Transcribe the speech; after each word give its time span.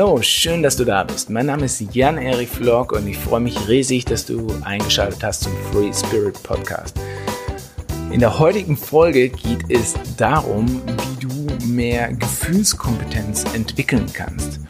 Hallo, 0.00 0.22
schön, 0.22 0.62
dass 0.62 0.78
du 0.78 0.86
da 0.86 1.04
bist. 1.04 1.28
Mein 1.28 1.44
Name 1.44 1.66
ist 1.66 1.78
Jan-Erik 1.94 2.48
Vlog 2.48 2.92
und 2.92 3.06
ich 3.06 3.18
freue 3.18 3.40
mich 3.40 3.68
riesig, 3.68 4.06
dass 4.06 4.24
du 4.24 4.46
eingeschaltet 4.62 5.22
hast 5.22 5.42
zum 5.42 5.52
Free 5.70 5.92
Spirit 5.92 6.42
Podcast. 6.42 6.98
In 8.10 8.20
der 8.20 8.38
heutigen 8.38 8.78
Folge 8.78 9.28
geht 9.28 9.64
es 9.68 9.92
darum, 10.16 10.80
wie 10.86 11.26
du 11.26 11.66
mehr 11.66 12.14
Gefühlskompetenz 12.14 13.44
entwickeln 13.52 14.06
kannst. 14.14 14.60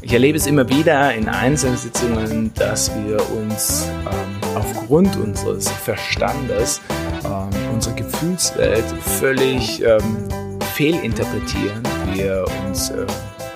Ich 0.00 0.12
erlebe 0.12 0.38
es 0.38 0.46
immer 0.46 0.68
wieder 0.68 1.12
in 1.12 1.28
Einzelsitzungen, 1.28 2.54
dass 2.54 2.92
wir 3.04 3.18
uns 3.32 3.84
ähm, 3.84 4.56
aufgrund 4.56 5.16
unseres 5.16 5.68
Verstandes 5.68 6.80
ähm, 7.24 7.48
unsere 7.74 7.96
Gefühlswelt 7.96 8.84
völlig 9.18 9.82
ähm, 9.82 10.28
fehlinterpretieren. 10.76 11.82
Wir 12.14 12.44
uns 12.64 12.90
äh, 12.90 13.04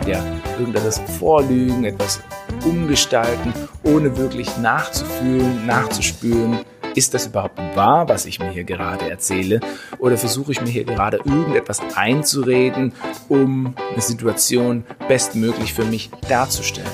ja, 0.06 0.22
irgendetwas 0.58 1.00
vorlügen, 1.18 1.84
etwas 1.84 2.20
umgestalten, 2.64 3.52
ohne 3.84 4.16
wirklich 4.16 4.56
nachzufühlen, 4.58 5.66
nachzuspüren. 5.66 6.60
Ist 6.94 7.14
das 7.14 7.26
überhaupt 7.26 7.58
wahr, 7.74 8.08
was 8.08 8.26
ich 8.26 8.38
mir 8.38 8.50
hier 8.50 8.64
gerade 8.64 9.08
erzähle? 9.10 9.60
Oder 9.98 10.18
versuche 10.18 10.52
ich 10.52 10.60
mir 10.60 10.68
hier 10.68 10.84
gerade 10.84 11.18
irgendetwas 11.18 11.80
einzureden, 11.94 12.92
um 13.28 13.74
eine 13.92 14.02
Situation 14.02 14.84
bestmöglich 15.08 15.72
für 15.72 15.84
mich 15.84 16.10
darzustellen? 16.28 16.90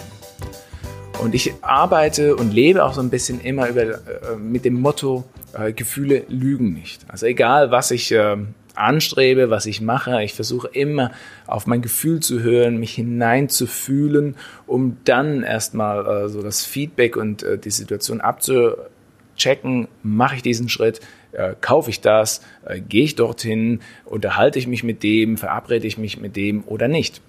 Und 1.21 1.35
ich 1.35 1.53
arbeite 1.63 2.37
und 2.37 2.53
lebe 2.55 2.85
auch 2.85 2.95
so 2.95 3.01
ein 3.01 3.11
bisschen 3.11 3.41
immer 3.41 3.69
über, 3.69 3.83
äh, 3.83 4.37
mit 4.39 4.65
dem 4.65 4.81
Motto, 4.81 5.25
äh, 5.53 5.73
Gefühle 5.73 6.25
lügen 6.29 6.73
nicht. 6.75 7.05
Also 7.09 7.27
egal, 7.27 7.73
was 7.73 7.91
ich 7.91 8.13
äh, 8.13 8.37
anstrebe, 8.79 9.51
was 9.51 9.67
ich 9.67 9.81
mache. 9.81 10.23
Ich 10.23 10.35
versuche 10.35 10.69
immer 10.69 11.13
auf 11.47 11.67
mein 11.67 11.83
Gefühl 11.83 12.21
zu 12.21 12.41
hören, 12.41 12.79
mich 12.79 12.95
hineinzufühlen, 12.95 14.37
um 14.67 14.99
dann 15.05 15.43
erstmal 15.43 16.25
äh, 16.25 16.29
so 16.29 16.43
das 16.43 16.65
Feedback 16.65 17.17
und 17.17 17.43
äh, 17.43 17.59
die 17.59 17.71
Situation 17.71 18.21
abzuchecken. 18.21 19.89
Mache 20.03 20.37
ich 20.37 20.43
diesen 20.43 20.69
Schritt? 20.69 21.01
Äh, 21.33 21.55
kaufe 21.61 21.91
ich 21.91 22.01
das? 22.01 22.43
Äh, 22.65 22.81
gehe 22.81 23.05
ich 23.05 23.15
dorthin? 23.15 23.81
Unterhalte 24.05 24.59
ich 24.59 24.67
mich 24.67 24.85
mit 24.85 25.03
dem? 25.03 25.37
Verabrede 25.37 25.87
ich 25.87 25.99
mich 25.99 26.19
mit 26.19 26.37
dem 26.37 26.65
oder 26.65 26.89
nicht? 26.89 27.21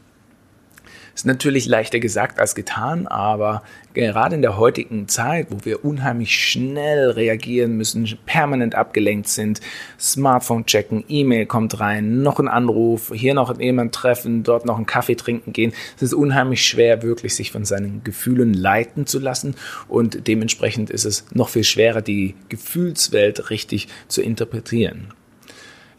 Ist 1.15 1.25
natürlich 1.25 1.65
leichter 1.65 1.99
gesagt 1.99 2.39
als 2.39 2.55
getan, 2.55 3.07
aber 3.07 3.63
gerade 3.93 4.35
in 4.35 4.41
der 4.41 4.57
heutigen 4.57 5.07
Zeit, 5.07 5.47
wo 5.49 5.65
wir 5.65 5.83
unheimlich 5.83 6.33
schnell 6.33 7.09
reagieren 7.11 7.75
müssen, 7.77 8.07
permanent 8.25 8.75
abgelenkt 8.75 9.27
sind, 9.27 9.61
Smartphone 9.99 10.65
checken, 10.65 11.03
E-Mail 11.07 11.45
kommt 11.45 11.79
rein, 11.79 12.21
noch 12.21 12.39
ein 12.39 12.47
Anruf, 12.47 13.11
hier 13.13 13.33
noch 13.33 13.59
jemand 13.59 13.93
treffen, 13.93 14.43
dort 14.43 14.65
noch 14.65 14.77
einen 14.77 14.85
Kaffee 14.85 15.15
trinken 15.15 15.53
gehen, 15.53 15.73
es 15.95 16.03
ist 16.03 16.13
unheimlich 16.13 16.65
schwer, 16.65 17.01
wirklich 17.01 17.35
sich 17.35 17.51
von 17.51 17.65
seinen 17.65 18.03
Gefühlen 18.03 18.53
leiten 18.53 19.05
zu 19.05 19.19
lassen 19.19 19.55
und 19.87 20.27
dementsprechend 20.27 20.89
ist 20.89 21.05
es 21.05 21.25
noch 21.33 21.49
viel 21.49 21.63
schwerer, 21.63 22.01
die 22.01 22.35
Gefühlswelt 22.49 23.49
richtig 23.49 23.87
zu 24.07 24.21
interpretieren. 24.21 25.13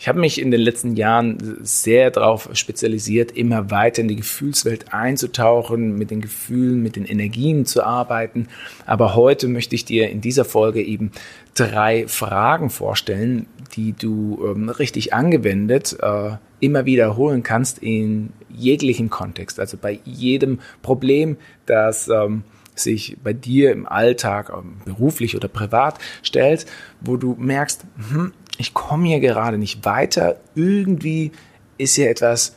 Ich 0.00 0.08
habe 0.08 0.18
mich 0.18 0.40
in 0.40 0.50
den 0.50 0.62
letzten 0.62 0.96
Jahren 0.96 1.58
sehr 1.60 2.10
darauf 2.10 2.48
spezialisiert, 2.54 3.32
immer 3.32 3.70
weiter 3.70 4.00
in 4.00 4.08
die 4.08 4.16
Gefühlswelt 4.16 4.94
einzutauchen, 4.94 5.98
mit 5.98 6.10
den 6.10 6.22
Gefühlen, 6.22 6.82
mit 6.82 6.96
den 6.96 7.04
Energien 7.04 7.66
zu 7.66 7.84
arbeiten. 7.84 8.48
Aber 8.86 9.14
heute 9.14 9.46
möchte 9.46 9.74
ich 9.74 9.84
dir 9.84 10.08
in 10.08 10.22
dieser 10.22 10.46
Folge 10.46 10.82
eben 10.82 11.12
drei 11.52 12.08
Fragen 12.08 12.70
vorstellen, 12.70 13.44
die 13.76 13.92
du 13.92 14.42
ähm, 14.42 14.70
richtig 14.70 15.12
angewendet 15.12 15.94
äh, 16.00 16.30
immer 16.60 16.86
wiederholen 16.86 17.42
kannst 17.42 17.80
in 17.80 18.32
jeglichem 18.48 19.10
Kontext. 19.10 19.60
Also 19.60 19.76
bei 19.76 20.00
jedem 20.04 20.60
Problem, 20.80 21.36
das 21.66 22.08
ähm, 22.08 22.44
sich 22.74 23.18
bei 23.22 23.34
dir 23.34 23.70
im 23.70 23.86
Alltag, 23.86 24.50
ähm, 24.50 24.76
beruflich 24.86 25.36
oder 25.36 25.48
privat 25.48 25.98
stellt, 26.22 26.64
wo 27.02 27.18
du 27.18 27.36
merkst, 27.38 27.84
hm, 28.10 28.32
ich 28.60 28.74
komme 28.74 29.08
hier 29.08 29.20
gerade 29.20 29.58
nicht 29.58 29.84
weiter, 29.84 30.38
irgendwie 30.54 31.32
ist 31.78 31.94
hier 31.94 32.10
etwas, 32.10 32.54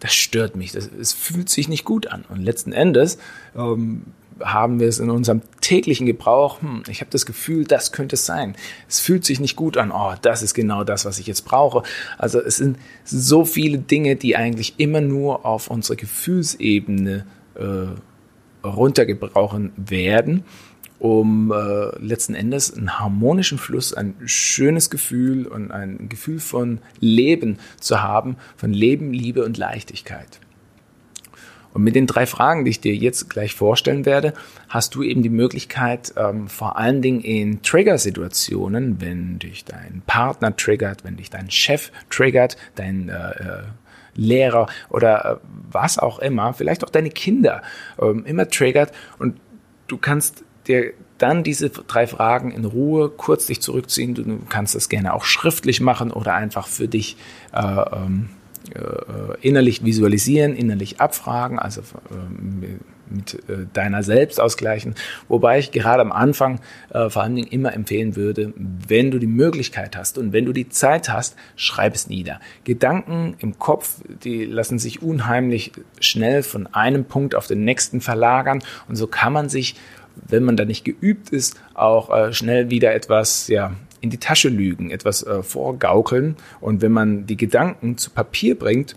das 0.00 0.14
stört 0.14 0.54
mich, 0.54 0.72
das, 0.72 0.88
es 1.00 1.12
fühlt 1.12 1.48
sich 1.48 1.68
nicht 1.68 1.84
gut 1.84 2.08
an. 2.08 2.24
Und 2.28 2.42
letzten 2.42 2.72
Endes 2.72 3.18
ähm, 3.56 4.02
haben 4.40 4.80
wir 4.80 4.88
es 4.88 4.98
in 4.98 5.08
unserem 5.08 5.40
täglichen 5.62 6.06
Gebrauch, 6.06 6.60
hm, 6.60 6.82
ich 6.88 7.00
habe 7.00 7.10
das 7.10 7.24
Gefühl, 7.24 7.64
das 7.64 7.92
könnte 7.92 8.16
es 8.16 8.26
sein. 8.26 8.54
Es 8.86 9.00
fühlt 9.00 9.24
sich 9.24 9.40
nicht 9.40 9.56
gut 9.56 9.78
an, 9.78 9.90
oh, 9.92 10.12
das 10.20 10.42
ist 10.42 10.52
genau 10.52 10.84
das, 10.84 11.06
was 11.06 11.18
ich 11.18 11.26
jetzt 11.26 11.46
brauche. 11.46 11.82
Also 12.18 12.38
es 12.40 12.56
sind 12.56 12.78
so 13.04 13.46
viele 13.46 13.78
Dinge, 13.78 14.16
die 14.16 14.36
eigentlich 14.36 14.74
immer 14.76 15.00
nur 15.00 15.46
auf 15.46 15.68
unsere 15.68 15.96
Gefühlsebene 15.96 17.26
äh, 17.54 18.66
runtergebrochen 18.66 19.72
werden 19.76 20.44
um 20.98 21.52
äh, 21.52 21.98
letzten 21.98 22.34
Endes 22.34 22.74
einen 22.74 22.98
harmonischen 22.98 23.58
Fluss, 23.58 23.92
ein 23.92 24.14
schönes 24.24 24.90
Gefühl 24.90 25.46
und 25.46 25.70
ein 25.70 26.08
Gefühl 26.08 26.40
von 26.40 26.80
Leben 27.00 27.58
zu 27.80 28.02
haben, 28.02 28.36
von 28.56 28.72
Leben, 28.72 29.12
Liebe 29.12 29.44
und 29.44 29.58
Leichtigkeit. 29.58 30.40
Und 31.76 31.82
mit 31.82 31.94
den 31.94 32.06
drei 32.06 32.24
Fragen, 32.24 32.64
die 32.64 32.70
ich 32.70 32.80
dir 32.80 32.94
jetzt 32.94 33.28
gleich 33.28 33.54
vorstellen 33.54 34.06
werde, 34.06 34.32
hast 34.70 34.94
du 34.94 35.02
eben 35.02 35.22
die 35.22 35.28
Möglichkeit, 35.28 36.14
ähm, 36.16 36.48
vor 36.48 36.78
allen 36.78 37.02
Dingen 37.02 37.20
in 37.20 37.60
Trigger-Situationen, 37.60 38.98
wenn 39.02 39.38
dich 39.38 39.66
dein 39.66 40.02
Partner 40.06 40.56
triggert, 40.56 41.04
wenn 41.04 41.18
dich 41.18 41.28
dein 41.28 41.50
Chef 41.50 41.92
triggert, 42.08 42.56
dein 42.76 43.10
äh, 43.10 43.12
äh 43.12 43.62
Lehrer 44.18 44.68
oder 44.88 45.32
äh, 45.32 45.36
was 45.70 45.98
auch 45.98 46.20
immer, 46.20 46.54
vielleicht 46.54 46.82
auch 46.82 46.88
deine 46.88 47.10
Kinder 47.10 47.60
ähm, 48.00 48.24
immer 48.24 48.48
triggert 48.48 48.92
und 49.18 49.38
du 49.86 49.98
kannst 49.98 50.45
dir 50.68 50.92
dann 51.18 51.42
diese 51.42 51.70
drei 51.70 52.06
Fragen 52.06 52.50
in 52.50 52.64
Ruhe 52.64 53.08
kurz 53.08 53.46
dich 53.46 53.60
zurückziehen. 53.60 54.14
Du 54.14 54.38
kannst 54.48 54.74
das 54.74 54.88
gerne 54.88 55.14
auch 55.14 55.24
schriftlich 55.24 55.80
machen 55.80 56.10
oder 56.10 56.34
einfach 56.34 56.66
für 56.66 56.88
dich 56.88 57.16
äh, 57.54 57.60
ähm, 57.60 58.28
äh, 58.74 59.40
innerlich 59.40 59.84
visualisieren, 59.84 60.54
innerlich 60.54 61.00
abfragen, 61.00 61.58
also 61.58 61.80
äh, 61.80 62.76
mit 63.08 63.34
äh, 63.48 63.66
deiner 63.72 64.02
selbst 64.02 64.40
ausgleichen. 64.40 64.94
Wobei 65.28 65.58
ich 65.58 65.70
gerade 65.70 66.00
am 66.00 66.12
Anfang 66.12 66.60
äh, 66.90 67.08
vor 67.08 67.22
allen 67.22 67.36
Dingen 67.36 67.48
immer 67.48 67.72
empfehlen 67.72 68.16
würde, 68.16 68.52
wenn 68.56 69.10
du 69.10 69.18
die 69.18 69.26
Möglichkeit 69.26 69.96
hast 69.96 70.18
und 70.18 70.32
wenn 70.32 70.44
du 70.44 70.52
die 70.52 70.68
Zeit 70.68 71.08
hast, 71.08 71.36
schreib 71.54 71.94
es 71.94 72.08
nieder. 72.08 72.40
Gedanken 72.64 73.36
im 73.38 73.58
Kopf, 73.58 74.00
die 74.24 74.44
lassen 74.44 74.78
sich 74.78 75.02
unheimlich 75.02 75.72
schnell 76.00 76.42
von 76.42 76.66
einem 76.66 77.04
Punkt 77.04 77.34
auf 77.34 77.46
den 77.46 77.64
nächsten 77.64 78.00
verlagern 78.00 78.62
und 78.88 78.96
so 78.96 79.06
kann 79.06 79.32
man 79.32 79.48
sich 79.48 79.76
wenn 80.28 80.42
man 80.44 80.56
da 80.56 80.64
nicht 80.64 80.84
geübt 80.84 81.30
ist, 81.30 81.60
auch 81.74 82.10
äh, 82.10 82.32
schnell 82.32 82.70
wieder 82.70 82.94
etwas 82.94 83.48
ja, 83.48 83.72
in 84.00 84.10
die 84.10 84.18
Tasche 84.18 84.48
lügen, 84.48 84.90
etwas 84.90 85.22
äh, 85.22 85.42
vorgaukeln. 85.42 86.36
Und 86.60 86.82
wenn 86.82 86.92
man 86.92 87.26
die 87.26 87.36
Gedanken 87.36 87.98
zu 87.98 88.10
Papier 88.10 88.58
bringt, 88.58 88.96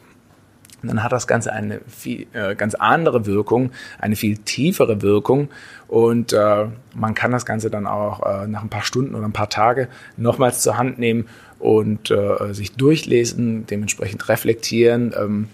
dann 0.81 1.03
hat 1.03 1.12
das 1.12 1.28
Ganze 1.28 1.52
eine 1.52 1.81
viel, 1.88 2.28
äh, 2.34 2.56
ganz 2.56 2.75
andere 2.75 3.25
Wirkung, 3.25 3.72
eine 4.00 4.16
viel 4.16 4.38
tiefere 4.38 5.02
Wirkung 5.02 5.50
und 5.88 6.34
äh, 6.34 6.68
man 6.94 7.16
kann 7.16 7.31
das 7.31 7.46
Ganze 7.46 7.69
dann 7.69 7.86
auch 7.86 8.22
äh, 8.25 8.47
nach 8.47 8.63
ein 8.63 8.69
paar 8.69 8.84
Stunden 8.84 9.16
oder 9.16 9.25
ein 9.25 9.34
paar 9.34 9.50
Tage 9.50 9.90
nochmals 10.16 10.62
zur 10.62 10.78
Hand 10.78 11.00
nehmen 11.00 11.28
und 11.59 12.12
äh, 12.12 12.53
sich 12.53 12.74
durchlesen, 12.74 13.66
dementsprechend 13.66 14.30
reflektieren. 14.30 15.13
Ähm, 15.18 15.50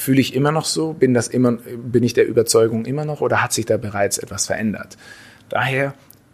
Fühle 0.00 0.22
ich 0.22 0.34
immer 0.34 0.50
noch 0.50 0.64
so? 0.64 0.94
Bin, 0.94 1.12
das 1.12 1.28
immer, 1.28 1.52
bin 1.52 2.02
ich 2.02 2.14
der 2.14 2.26
Überzeugung 2.26 2.86
immer 2.86 3.04
noch 3.04 3.20
oder 3.20 3.42
hat 3.42 3.52
sich 3.52 3.66
da 3.66 3.76
bereits 3.76 4.16
etwas 4.16 4.46
verändert? 4.46 4.96
Daher 5.50 5.92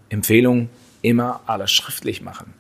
Empfehlung, 0.09 0.69
immer 1.03 1.41
alles 1.47 1.73
schriftlich 1.73 2.23
machen. 2.23 2.55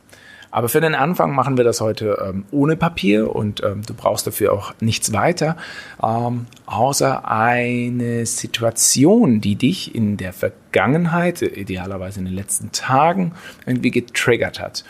Aber 0.51 0.69
für 0.69 0.81
den 0.81 0.97
Anfang 0.97 1.33
machen 1.33 1.59
wir 1.59 1.63
das 1.63 1.81
heute 1.81 2.19
ähm, 2.29 2.45
ohne 2.51 2.77
Papier 2.77 3.37
und 3.37 3.63
ähm, 3.63 3.83
du 3.87 3.95
brauchst 3.95 4.27
dafür 4.27 4.53
auch 4.53 4.75
nichts 4.81 5.13
weiter, 5.13 5.57
ähm, 6.03 6.47
außer 6.67 7.31
eine 7.31 8.27
Situation, 8.27 9.41
die 9.41 9.55
dich 9.55 9.95
in 9.95 10.17
der 10.17 10.33
Vergangenheit, 10.33 11.41
idealerweise 11.41 12.19
in 12.19 12.25
den 12.25 12.35
letzten 12.35 12.73
Tagen, 12.73 13.33
irgendwie 13.65 13.93
getriggert 13.93 14.59
hat. 14.59 14.85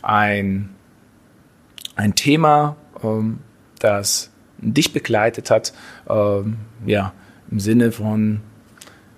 Ein, 0.00 0.70
ein 1.94 2.14
Thema, 2.14 2.76
ähm, 3.02 3.40
das 3.80 4.30
dich 4.58 4.92
begleitet 4.92 5.50
hat, 5.50 5.72
ähm, 6.08 6.56
ja, 6.86 7.12
im 7.50 7.60
Sinne 7.60 7.92
von, 7.92 8.40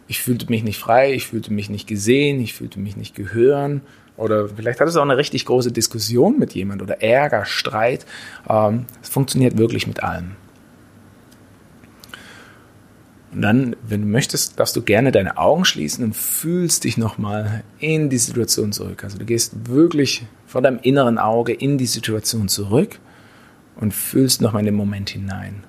ich 0.06 0.22
fühlte 0.22 0.46
mich 0.50 0.62
nicht 0.62 0.78
frei, 0.78 1.12
ich 1.12 1.26
fühlte 1.26 1.52
mich 1.52 1.70
nicht 1.70 1.86
gesehen, 1.86 2.40
ich 2.40 2.54
fühlte 2.54 2.78
mich 2.78 2.96
nicht 2.96 3.14
gehören. 3.14 3.82
Oder 4.16 4.48
vielleicht 4.48 4.80
hattest 4.80 4.96
du 4.96 5.00
auch 5.00 5.04
eine 5.04 5.16
richtig 5.16 5.46
große 5.46 5.72
Diskussion 5.72 6.38
mit 6.38 6.52
jemand 6.52 6.82
oder 6.82 7.02
Ärger, 7.02 7.44
Streit. 7.44 8.04
Ähm, 8.48 8.86
es 9.02 9.08
funktioniert 9.08 9.56
wirklich 9.56 9.86
mit 9.86 10.02
allem. 10.02 10.32
Und 13.32 13.42
dann, 13.42 13.76
wenn 13.86 14.02
du 14.02 14.06
möchtest, 14.08 14.58
darfst 14.58 14.74
du 14.74 14.82
gerne 14.82 15.12
deine 15.12 15.38
Augen 15.38 15.64
schließen 15.64 16.04
und 16.04 16.16
fühlst 16.16 16.84
dich 16.84 16.98
nochmal 16.98 17.62
in 17.78 18.10
die 18.10 18.18
Situation 18.18 18.72
zurück. 18.72 19.04
Also 19.04 19.18
du 19.18 19.24
gehst 19.24 19.68
wirklich 19.68 20.26
vor 20.46 20.60
deinem 20.60 20.80
inneren 20.82 21.18
Auge 21.18 21.52
in 21.52 21.78
die 21.78 21.86
Situation 21.86 22.48
zurück 22.48 22.98
und 23.80 23.94
fühlst 23.94 24.40
nochmal 24.40 24.60
in 24.60 24.66
den 24.66 24.74
Moment 24.74 25.10
hinein. 25.10 25.64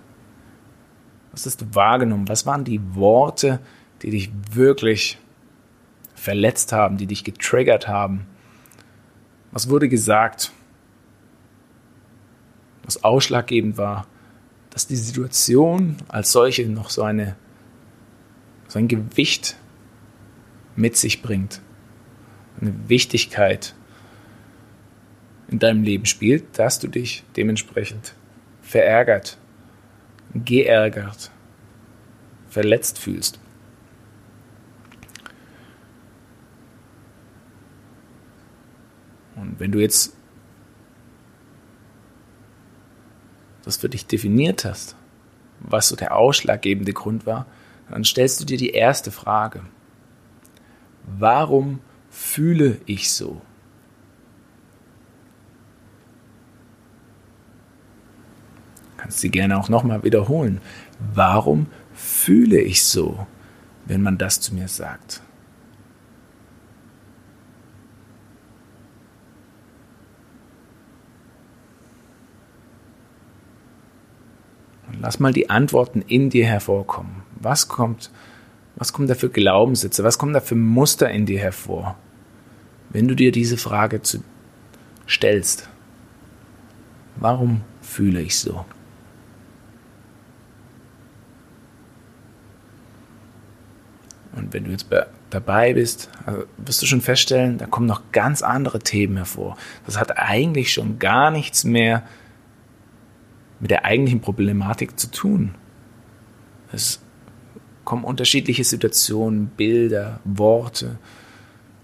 Was 1.31 1.45
hast 1.45 1.61
du 1.61 1.65
wahrgenommen? 1.73 2.27
Was 2.27 2.45
waren 2.45 2.65
die 2.65 2.81
Worte, 2.93 3.59
die 4.01 4.11
dich 4.11 4.31
wirklich 4.51 5.17
verletzt 6.13 6.73
haben, 6.73 6.97
die 6.97 7.07
dich 7.07 7.23
getriggert 7.23 7.87
haben? 7.87 8.27
Was 9.51 9.69
wurde 9.69 9.87
gesagt, 9.87 10.51
was 12.83 13.03
ausschlaggebend 13.03 13.77
war, 13.77 14.07
dass 14.69 14.87
die 14.87 14.95
Situation 14.95 15.97
als 16.07 16.31
solche 16.31 16.67
noch 16.67 16.89
so, 16.89 17.03
eine, 17.03 17.35
so 18.67 18.79
ein 18.79 18.87
Gewicht 18.87 19.57
mit 20.75 20.97
sich 20.97 21.21
bringt, 21.21 21.61
eine 22.59 22.73
Wichtigkeit 22.87 23.75
in 25.51 25.59
deinem 25.59 25.83
Leben 25.83 26.05
spielt, 26.05 26.57
dass 26.57 26.79
du 26.79 26.87
dich 26.87 27.23
dementsprechend 27.35 28.15
verärgert, 28.61 29.37
geärgert, 30.33 31.29
verletzt 32.49 32.97
fühlst. 32.97 33.39
Und 39.35 39.59
wenn 39.59 39.71
du 39.71 39.79
jetzt 39.79 40.15
das 43.63 43.77
für 43.77 43.89
dich 43.89 44.07
definiert 44.07 44.65
hast, 44.65 44.95
was 45.59 45.89
so 45.89 45.95
der 45.95 46.15
ausschlaggebende 46.15 46.93
Grund 46.93 47.25
war, 47.25 47.45
dann 47.89 48.03
stellst 48.03 48.39
du 48.39 48.45
dir 48.45 48.57
die 48.57 48.71
erste 48.71 49.11
Frage. 49.11 49.63
Warum 51.03 51.81
fühle 52.09 52.79
ich 52.85 53.11
so? 53.11 53.41
Kannst 59.11 59.19
sie 59.19 59.29
gerne 59.29 59.59
auch 59.59 59.67
nochmal 59.67 60.05
wiederholen. 60.05 60.61
Warum 61.13 61.67
fühle 61.93 62.61
ich 62.61 62.85
so, 62.85 63.27
wenn 63.85 64.01
man 64.01 64.17
das 64.17 64.39
zu 64.39 64.55
mir 64.55 64.69
sagt? 64.69 65.21
Lass 75.01 75.19
mal 75.19 75.33
die 75.33 75.49
Antworten 75.49 76.01
in 76.07 76.29
dir 76.29 76.45
hervorkommen. 76.45 77.23
Was 77.35 77.67
kommt, 77.67 78.11
was 78.77 78.93
kommt 78.93 79.09
da 79.09 79.15
für 79.15 79.29
Glaubenssätze, 79.29 80.05
was 80.05 80.17
kommt 80.17 80.35
da 80.35 80.39
für 80.39 80.55
Muster 80.55 81.09
in 81.09 81.25
dir 81.25 81.39
hervor, 81.39 81.97
wenn 82.91 83.09
du 83.09 83.15
dir 83.15 83.33
diese 83.33 83.57
Frage 83.57 84.01
zu, 84.01 84.23
stellst? 85.05 85.67
Warum 87.17 87.59
fühle 87.81 88.21
ich 88.21 88.39
so? 88.39 88.63
Und 94.35 94.53
wenn 94.53 94.63
du 94.63 94.71
jetzt 94.71 94.87
dabei 95.29 95.73
bist, 95.73 96.09
also 96.25 96.43
wirst 96.57 96.81
du 96.81 96.85
schon 96.85 97.01
feststellen, 97.01 97.57
da 97.57 97.65
kommen 97.65 97.87
noch 97.87 98.11
ganz 98.11 98.41
andere 98.41 98.79
Themen 98.79 99.17
hervor. 99.17 99.57
Das 99.85 99.99
hat 99.99 100.17
eigentlich 100.17 100.71
schon 100.71 100.99
gar 100.99 101.31
nichts 101.31 101.63
mehr 101.63 102.03
mit 103.59 103.71
der 103.71 103.85
eigentlichen 103.85 104.21
Problematik 104.21 104.99
zu 104.99 105.11
tun. 105.11 105.55
Es 106.71 107.01
kommen 107.83 108.03
unterschiedliche 108.03 108.63
Situationen, 108.63 109.47
Bilder, 109.47 110.19
Worte, 110.23 110.97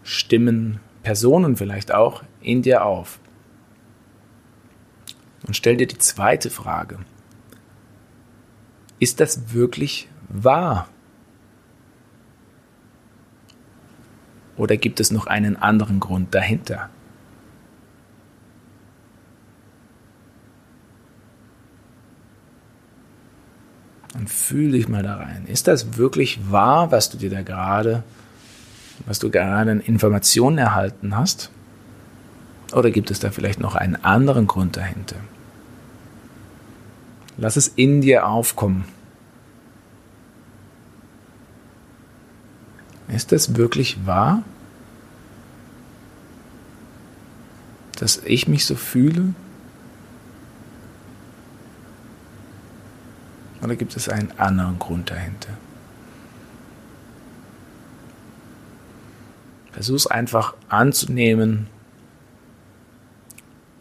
Stimmen, 0.04 0.80
Personen 1.04 1.58
vielleicht 1.58 1.94
auch 1.94 2.24
in 2.42 2.62
dir 2.62 2.86
auf. 2.86 3.20
Und 5.46 5.56
stell 5.56 5.78
dir 5.78 5.88
die 5.88 5.98
zweite 5.98 6.50
Frage. 6.50 7.00
Ist 9.00 9.20
das 9.20 9.54
wirklich 9.54 10.10
wahr? 10.30 10.88
Oder 14.58 14.78
gibt 14.78 15.00
es 15.00 15.12
noch 15.12 15.28
einen 15.28 15.56
anderen 15.56 16.00
Grund 16.00 16.34
dahinter? 16.34 16.90
Und 24.16 24.30
fühl 24.30 24.72
dich 24.72 24.88
mal 24.88 25.04
da 25.04 25.18
rein. 25.18 25.46
Ist 25.46 25.68
das 25.68 25.98
wirklich 25.98 26.40
wahr, 26.50 26.92
was 26.92 27.12
du 27.12 27.18
dir 27.18 27.30
da 27.30 27.44
gerade, 27.44 28.04
was 29.06 29.20
du 29.20 29.30
gerade 29.30 29.72
an 29.72 29.80
Informationen 29.80 30.58
erhalten 30.58 31.16
hast? 31.16 31.52
Oder 32.74 32.90
gibt 32.90 33.12
es 33.12 33.20
da 33.20 33.30
vielleicht 33.30 33.60
noch 33.60 33.76
einen 33.76 33.96
anderen 33.96 34.48
Grund 34.48 34.76
dahinter? 34.76 35.18
Lass 37.38 37.56
es 37.56 37.68
in 37.68 38.02
dir 38.02 38.26
aufkommen. 38.26 38.86
Ist 43.18 43.32
das 43.32 43.56
wirklich 43.56 44.06
wahr, 44.06 44.44
dass 48.00 48.22
ich 48.24 48.48
mich 48.48 48.64
so 48.64 48.76
fühle? 48.76 49.34
Oder 53.64 53.76
gibt 53.76 53.96
es 53.96 54.08
einen 54.08 54.32
anderen 54.38 54.78
Grund 54.78 55.10
dahinter? 55.10 55.50
Versuch 59.72 59.96
es 59.96 60.06
einfach 60.06 60.54
anzunehmen, 60.70 61.66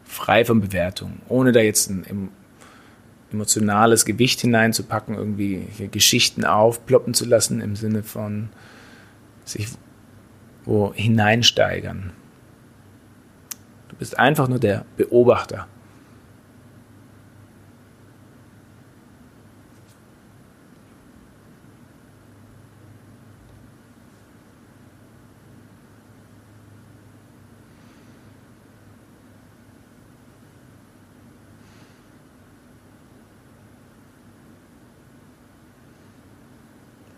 frei 0.06 0.46
von 0.46 0.62
Bewertung, 0.62 1.20
ohne 1.28 1.52
da 1.52 1.60
jetzt 1.60 1.90
ein 1.90 2.30
emotionales 3.30 4.06
Gewicht 4.06 4.40
hineinzupacken, 4.40 5.14
irgendwie 5.14 5.68
Geschichten 5.92 6.46
aufploppen 6.46 7.12
zu 7.12 7.26
lassen 7.26 7.60
im 7.60 7.76
Sinne 7.76 8.02
von 8.02 8.48
sich 9.48 9.69
wo 10.66 10.93
hineinsteigern. 10.93 12.12
Du 13.88 13.96
bist 13.96 14.19
einfach 14.19 14.48
nur 14.48 14.58
der 14.58 14.84
Beobachter. 14.96 15.69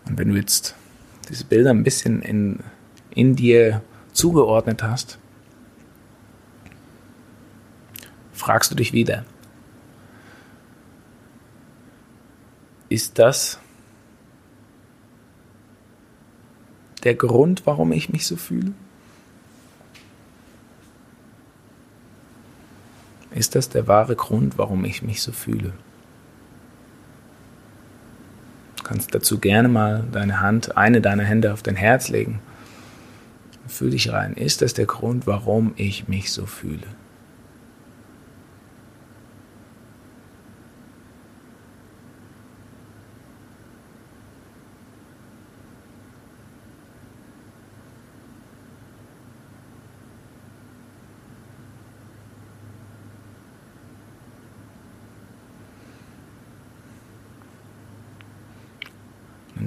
Wenn 0.05 0.29
du 0.29 0.35
jetzt 0.35 0.75
diese 1.29 1.45
Bilder 1.45 1.69
ein 1.69 1.83
bisschen 1.83 2.21
in, 2.21 2.59
in 3.11 3.35
dir 3.35 3.81
zugeordnet 4.11 4.83
hast, 4.83 5.19
fragst 8.33 8.71
du 8.71 8.75
dich 8.75 8.93
wieder, 8.93 9.25
ist 12.89 13.19
das 13.19 13.59
der 17.03 17.15
Grund, 17.15 17.65
warum 17.65 17.91
ich 17.91 18.09
mich 18.09 18.25
so 18.25 18.35
fühle? 18.35 18.73
Ist 23.31 23.55
das 23.55 23.69
der 23.69 23.87
wahre 23.87 24.15
Grund, 24.15 24.57
warum 24.57 24.83
ich 24.85 25.03
mich 25.03 25.21
so 25.21 25.31
fühle? 25.31 25.73
Kannst 28.89 29.13
dazu 29.13 29.37
gerne 29.37 29.67
mal 29.67 30.03
deine 30.11 30.41
Hand, 30.41 30.75
eine 30.75 30.99
deiner 30.99 31.23
Hände 31.23 31.53
auf 31.53 31.61
dein 31.61 31.75
Herz 31.75 32.09
legen. 32.09 32.41
Fühl 33.67 33.91
dich 33.91 34.11
rein. 34.11 34.33
Ist 34.33 34.63
das 34.63 34.73
der 34.73 34.87
Grund, 34.87 35.27
warum 35.27 35.73
ich 35.75 36.07
mich 36.07 36.31
so 36.31 36.47
fühle? 36.47 36.87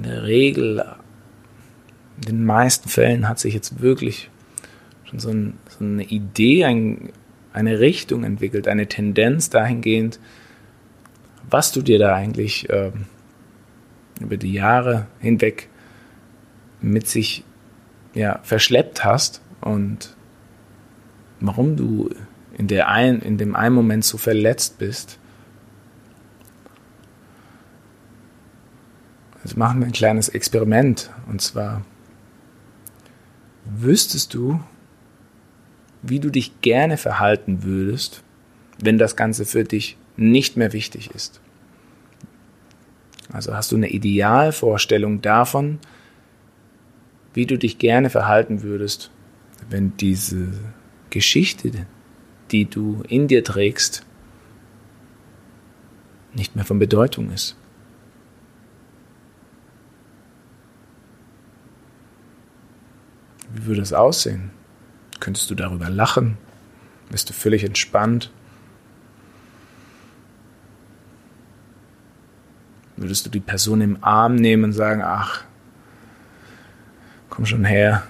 In 0.03 0.09
der 0.09 0.23
Regel, 0.23 0.85
in 2.17 2.21
den 2.23 2.45
meisten 2.45 2.89
Fällen 2.89 3.29
hat 3.29 3.39
sich 3.39 3.53
jetzt 3.53 3.81
wirklich 3.81 4.29
schon 5.05 5.19
so, 5.19 5.29
ein, 5.29 5.57
so 5.69 5.83
eine 5.83 6.03
Idee, 6.03 6.65
ein, 6.65 7.09
eine 7.53 7.79
Richtung 7.79 8.23
entwickelt, 8.23 8.67
eine 8.67 8.87
Tendenz 8.87 9.49
dahingehend, 9.49 10.19
was 11.49 11.71
du 11.71 11.81
dir 11.81 11.99
da 11.99 12.15
eigentlich 12.15 12.69
äh, 12.69 12.91
über 14.19 14.37
die 14.37 14.53
Jahre 14.53 15.07
hinweg 15.19 15.69
mit 16.81 17.07
sich 17.07 17.43
ja, 18.13 18.39
verschleppt 18.43 19.05
hast 19.05 19.41
und 19.61 20.15
warum 21.39 21.77
du 21.77 22.09
in, 22.57 22.67
der 22.67 22.89
ein, 22.89 23.21
in 23.21 23.37
dem 23.37 23.55
einen 23.55 23.75
Moment 23.75 24.03
so 24.03 24.17
verletzt 24.17 24.77
bist 24.79 25.17
Machen 29.55 29.79
wir 29.79 29.87
ein 29.87 29.93
kleines 29.93 30.29
Experiment. 30.29 31.11
Und 31.27 31.41
zwar, 31.41 31.83
wüsstest 33.65 34.33
du, 34.33 34.59
wie 36.01 36.19
du 36.19 36.29
dich 36.29 36.61
gerne 36.61 36.97
verhalten 36.97 37.63
würdest, 37.63 38.23
wenn 38.79 38.97
das 38.97 39.15
Ganze 39.15 39.45
für 39.45 39.63
dich 39.63 39.97
nicht 40.17 40.57
mehr 40.57 40.73
wichtig 40.73 41.11
ist? 41.11 41.39
Also 43.31 43.55
hast 43.55 43.71
du 43.71 43.75
eine 43.75 43.89
Idealvorstellung 43.89 45.21
davon, 45.21 45.79
wie 47.33 47.45
du 47.45 47.57
dich 47.57 47.79
gerne 47.79 48.09
verhalten 48.09 48.61
würdest, 48.61 49.11
wenn 49.69 49.95
diese 49.97 50.51
Geschichte, 51.09 51.71
die 52.51 52.65
du 52.65 53.03
in 53.07 53.27
dir 53.27 53.43
trägst, 53.43 54.05
nicht 56.35 56.55
mehr 56.55 56.65
von 56.65 56.79
Bedeutung 56.79 57.31
ist. 57.31 57.55
Wie 63.63 63.67
würde 63.67 63.81
es 63.81 63.93
aussehen? 63.93 64.51
Könntest 65.21 65.49
du 65.49 65.55
darüber 65.55 65.89
lachen? 65.89 66.37
Bist 67.09 67.29
du 67.29 67.33
völlig 67.33 67.63
entspannt? 67.63 68.29
Würdest 72.97 73.25
du 73.25 73.29
die 73.29 73.39
Person 73.39 73.79
im 73.79 74.03
Arm 74.03 74.35
nehmen 74.35 74.65
und 74.65 74.73
sagen, 74.73 75.01
ach, 75.01 75.45
komm 77.29 77.45
schon 77.45 77.63
her. 77.63 78.03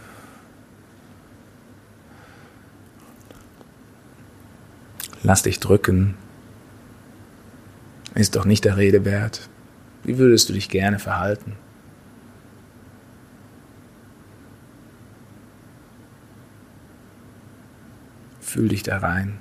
Lass 5.22 5.43
dich 5.43 5.60
drücken. 5.60 6.15
Ist 8.15 8.36
doch 8.36 8.45
nicht 8.45 8.65
der 8.65 8.77
Rede 8.77 9.05
wert. 9.05 9.50
Wie 10.01 10.17
würdest 10.17 10.50
du 10.50 10.53
dich 10.53 10.67
gerne 10.69 10.98
verhalten? 10.98 11.57
Fühl 18.53 18.67
dich 18.67 18.83
da 18.83 19.00
rein. 19.00 19.39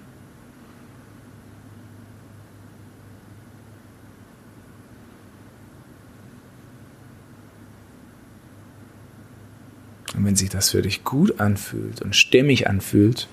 Und 10.14 10.24
wenn 10.24 10.34
sich 10.34 10.48
das 10.48 10.70
für 10.70 10.80
dich 10.80 11.04
gut 11.04 11.40
anfühlt 11.40 12.00
und 12.00 12.16
stimmig 12.16 12.70
anfühlt, 12.70 13.28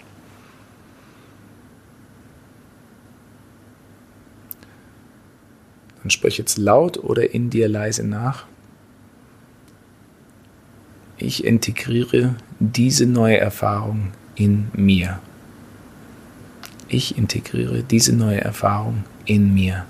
dann 6.01 6.09
sprich 6.09 6.37
jetzt 6.37 6.57
laut 6.57 6.97
oder 6.97 7.33
in 7.33 7.49
dir 7.49 7.69
leise 7.69 8.05
nach. 8.05 8.47
Ich 11.15 11.45
integriere 11.45 12.35
diese 12.59 13.05
neue 13.05 13.37
Erfahrung 13.37 14.11
in 14.35 14.67
mir. 14.73 15.21
Ich 16.89 17.17
integriere 17.17 17.83
diese 17.83 18.15
neue 18.15 18.41
Erfahrung 18.41 19.03
in 19.25 19.53
mir. 19.53 19.85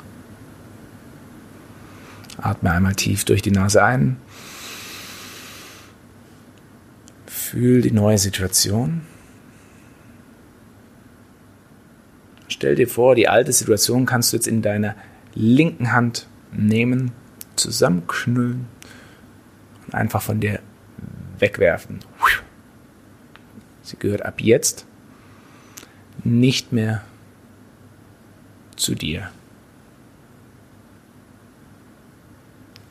Atme 2.38 2.72
einmal 2.72 2.96
tief 2.96 3.26
durch 3.26 3.42
die 3.42 3.52
Nase 3.52 3.84
ein 3.84 4.18
Fühl 7.26 7.82
die 7.82 7.92
neue 7.92 8.20
Situation. 8.20 9.02
Stell 12.48 12.76
dir 12.76 12.88
vor, 12.88 13.16
die 13.16 13.28
alte 13.28 13.54
Situation 13.54 14.06
kannst 14.06 14.32
du 14.32 14.38
jetzt 14.38 14.48
in 14.48 14.62
deiner 14.62 14.96
linken 15.34 15.94
Hand 15.94 16.28
nehmen, 16.52 17.12
zusammenknüllen 17.56 18.68
und 19.88 19.96
einfach 19.96 20.22
von 20.22 20.40
dir 20.40 20.60
wegwerfen. 21.40 22.00
Sie 23.82 23.98
gehört 23.98 24.26
ab 24.26 24.42
jetzt 24.42 24.86
nicht 26.26 26.72
mehr 26.72 27.04
zu 28.76 28.96
dir. 28.96 29.32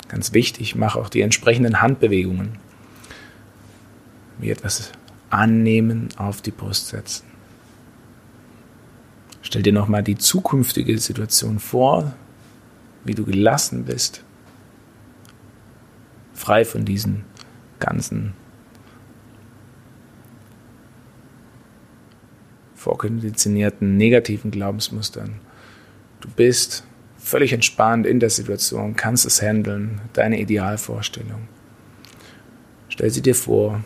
Ganz 0.08 0.32
wichtig, 0.32 0.74
mach 0.74 0.96
auch 0.96 1.08
die 1.08 1.20
entsprechenden 1.20 1.80
Handbewegungen 1.80 2.58
wie 4.38 4.50
etwas 4.50 4.92
annehmen, 5.30 6.08
auf 6.16 6.40
die 6.40 6.50
Brust 6.50 6.88
setzen. 6.88 7.26
Stell 9.42 9.62
dir 9.62 9.72
nochmal 9.72 10.02
die 10.02 10.16
zukünftige 10.16 10.98
Situation 10.98 11.58
vor, 11.58 12.14
wie 13.04 13.14
du 13.14 13.24
gelassen 13.24 13.84
bist, 13.84 14.22
frei 16.34 16.64
von 16.64 16.84
diesen 16.84 17.24
ganzen 17.80 18.34
vorkonditionierten 22.78 23.96
negativen 23.96 24.50
Glaubensmustern. 24.50 25.40
Du 26.20 26.28
bist 26.28 26.84
völlig 27.18 27.52
entspannt 27.52 28.06
in 28.06 28.20
der 28.20 28.30
Situation, 28.30 28.96
kannst 28.96 29.26
es 29.26 29.42
handeln, 29.42 30.00
deine 30.12 30.40
Idealvorstellung. 30.40 31.48
Stell 32.88 33.10
sie 33.10 33.22
dir 33.22 33.34
vor, 33.34 33.82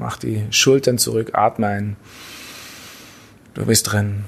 Mach 0.00 0.16
die 0.16 0.46
Schultern 0.50 0.96
zurück, 0.96 1.32
atme 1.34 1.66
ein. 1.66 1.96
Du 3.52 3.66
bist 3.66 3.92
drin. 3.92 4.24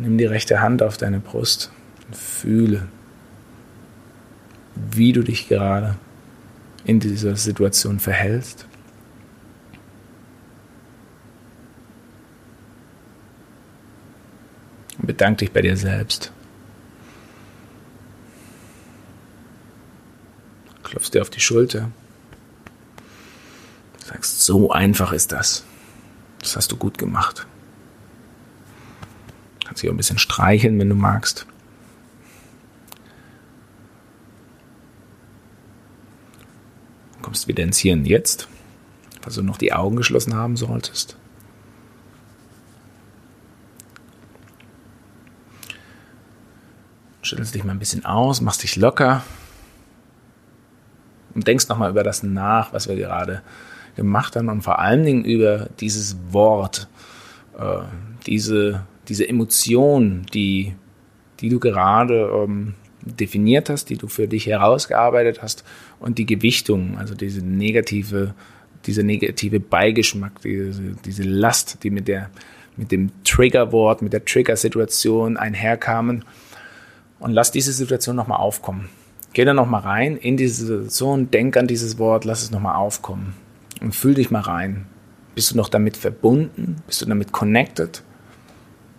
Nimm 0.00 0.16
die 0.16 0.24
rechte 0.24 0.62
Hand 0.62 0.82
auf 0.82 0.96
deine 0.96 1.20
Brust 1.20 1.70
und 2.06 2.16
fühle, 2.16 2.88
wie 4.74 5.12
du 5.12 5.22
dich 5.22 5.48
gerade 5.48 5.98
in 6.86 6.98
dieser 6.98 7.36
Situation 7.36 8.00
verhältst. 8.00 8.66
Und 14.98 15.01
bedank 15.12 15.36
dich 15.38 15.52
bei 15.52 15.60
dir 15.60 15.76
selbst. 15.76 16.32
Klopfst 20.82 21.10
dir 21.12 21.20
auf 21.20 21.28
die 21.28 21.40
Schulter. 21.40 21.90
Sagst, 24.02 24.40
so 24.40 24.70
einfach 24.70 25.12
ist 25.12 25.30
das. 25.30 25.64
Das 26.38 26.56
hast 26.56 26.72
du 26.72 26.76
gut 26.76 26.96
gemacht. 26.96 27.46
Kannst 29.66 29.82
dich 29.82 29.90
auch 29.90 29.94
ein 29.94 29.98
bisschen 29.98 30.18
streicheln, 30.18 30.78
wenn 30.78 30.88
du 30.88 30.94
magst. 30.94 31.44
Kommst 37.20 37.48
wieder 37.48 37.64
ins 37.64 37.76
Hier 37.76 37.92
und 37.92 38.06
Jetzt, 38.06 38.48
falls 39.20 39.34
du 39.34 39.42
noch 39.42 39.58
die 39.58 39.74
Augen 39.74 39.96
geschlossen 39.96 40.34
haben 40.34 40.56
solltest. 40.56 41.18
Schüttelst 47.32 47.54
dich 47.54 47.64
mal 47.64 47.72
ein 47.72 47.78
bisschen 47.78 48.04
aus, 48.04 48.42
machst 48.42 48.62
dich 48.62 48.76
locker 48.76 49.22
und 51.34 51.48
denkst 51.48 51.66
nochmal 51.68 51.88
über 51.88 52.02
das 52.02 52.22
nach, 52.22 52.74
was 52.74 52.90
wir 52.90 52.96
gerade 52.96 53.40
gemacht 53.96 54.36
haben 54.36 54.50
und 54.50 54.60
vor 54.60 54.80
allen 54.80 55.02
Dingen 55.02 55.24
über 55.24 55.70
dieses 55.80 56.18
Wort, 56.28 56.88
äh, 57.58 57.78
diese, 58.26 58.84
diese 59.08 59.26
Emotion, 59.26 60.26
die, 60.34 60.74
die 61.40 61.48
du 61.48 61.58
gerade 61.58 62.30
ähm, 62.34 62.74
definiert 63.00 63.70
hast, 63.70 63.88
die 63.88 63.96
du 63.96 64.08
für 64.08 64.28
dich 64.28 64.44
herausgearbeitet 64.44 65.40
hast 65.40 65.64
und 66.00 66.18
die 66.18 66.26
Gewichtung, 66.26 66.98
also 66.98 67.14
diese 67.14 67.40
negative, 67.40 68.34
dieser 68.84 69.04
negative 69.04 69.58
Beigeschmack, 69.58 70.42
diese, 70.42 70.82
diese 71.02 71.22
Last, 71.22 71.82
die 71.82 71.88
mit 71.88 72.08
der, 72.08 72.28
mit 72.76 72.92
dem 72.92 73.10
Triggerwort, 73.24 74.02
mit 74.02 74.12
der 74.12 74.22
Trigger-Situation 74.22 75.38
einherkamen. 75.38 76.26
Und 77.22 77.30
lass 77.30 77.52
diese 77.52 77.72
Situation 77.72 78.16
nochmal 78.16 78.40
aufkommen. 78.40 78.88
Geh 79.32 79.44
da 79.44 79.54
nochmal 79.54 79.82
rein 79.82 80.16
in 80.16 80.36
diese 80.36 80.66
Situation, 80.66 81.30
denk 81.30 81.56
an 81.56 81.68
dieses 81.68 81.96
Wort, 81.98 82.24
lass 82.24 82.42
es 82.42 82.50
nochmal 82.50 82.74
aufkommen 82.74 83.34
und 83.80 83.94
fühl 83.94 84.14
dich 84.14 84.32
mal 84.32 84.40
rein. 84.40 84.86
Bist 85.36 85.52
du 85.52 85.56
noch 85.56 85.68
damit 85.68 85.96
verbunden? 85.96 86.82
Bist 86.88 87.00
du 87.00 87.06
damit 87.06 87.30
connected? 87.30 88.02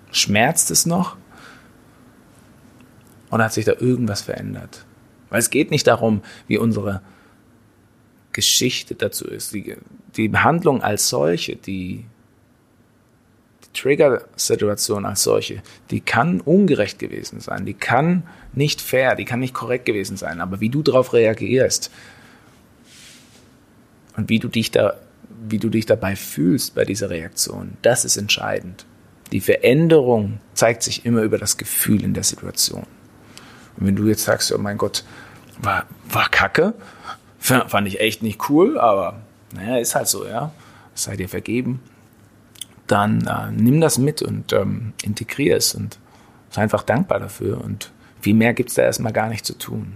Schmerzt 0.10 0.72
es 0.72 0.86
noch? 0.86 1.18
Oder 3.30 3.44
hat 3.44 3.54
sich 3.54 3.66
da 3.66 3.74
irgendwas 3.74 4.22
verändert? 4.22 4.86
Weil 5.30 5.40
es 5.40 5.50
geht 5.50 5.70
nicht 5.70 5.86
darum, 5.86 6.22
wie 6.48 6.58
unsere 6.58 7.02
Geschichte 8.32 8.96
dazu 8.96 9.28
ist. 9.28 9.54
Die, 9.54 9.76
die 10.16 10.30
Behandlung 10.30 10.82
als 10.82 11.10
solche, 11.10 11.58
die, 11.58 12.06
die 12.06 12.06
Trigger-Situation 13.74 15.06
als 15.06 15.24
solche, 15.24 15.62
die 15.92 16.02
kann 16.02 16.42
ungerecht 16.42 17.00
gewesen 17.00 17.40
sein, 17.40 17.66
die 17.66 17.74
kann 17.74 18.24
nicht 18.54 18.82
fair, 18.82 19.16
die 19.16 19.26
kann 19.26 19.40
nicht 19.40 19.54
korrekt 19.54 19.86
gewesen 19.86 20.18
sein. 20.18 20.42
Aber 20.42 20.60
wie 20.60 20.70
du 20.70 20.84
darauf 20.84 21.14
reagierst, 21.14 21.92
und 24.16 24.30
wie 24.30 24.40
du 24.40 24.48
dich 24.48 24.72
da, 24.72 24.96
wie 25.48 25.60
du 25.60 25.70
dich 25.70 25.86
dabei 25.86 26.16
fühlst 26.16 26.76
bei 26.76 26.86
dieser 26.86 27.10
Reaktion, 27.10 27.78
das 27.82 28.06
ist 28.06 28.18
entscheidend. 28.18 28.86
Die 29.32 29.42
Veränderung 29.42 30.40
zeigt 30.54 30.84
sich 30.84 31.06
immer 31.06 31.22
über 31.22 31.38
das 31.38 31.58
Gefühl 31.58 32.04
in 32.04 32.14
der 32.14 32.24
Situation. 32.24 32.86
Und 33.78 33.88
wenn 33.88 33.96
du 33.96 34.08
jetzt 34.08 34.24
sagst, 34.24 34.52
oh 34.52 34.58
mein 34.58 34.78
Gott, 34.78 35.04
war, 35.60 35.88
war 36.10 36.30
kacke, 36.30 36.74
fand 37.40 37.88
ich 37.88 38.00
echt 38.00 38.22
nicht 38.22 38.50
cool, 38.50 38.78
aber 38.80 39.22
naja, 39.54 39.78
ist 39.78 39.96
halt 39.96 40.08
so, 40.08 40.26
ja. 40.26 40.52
Sei 40.96 41.16
dir 41.16 41.28
vergeben. 41.28 41.82
Dann 42.88 43.28
äh, 43.28 43.52
nimm 43.52 43.82
das 43.82 43.98
mit 43.98 44.22
und 44.22 44.54
ähm, 44.54 44.94
integrier 45.04 45.58
es 45.58 45.74
und 45.74 46.00
sei 46.50 46.62
einfach 46.62 46.84
dankbar 46.84 47.20
dafür. 47.20 47.62
Und 47.62 47.92
viel 48.22 48.34
mehr 48.34 48.54
gibt 48.54 48.70
es 48.70 48.76
da 48.76 48.84
erstmal 48.84 49.14
gar 49.14 49.30
nicht 49.30 49.46
zu 49.46 49.58
tun. 49.58 49.94